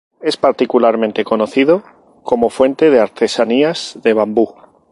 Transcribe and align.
Es 0.19 0.35
particularmente 0.35 1.23
conocido 1.23 1.83
como 2.23 2.49
fuente 2.49 2.89
de 2.89 2.99
artesanías 2.99 3.99
de 4.01 4.13
bambú. 4.13 4.55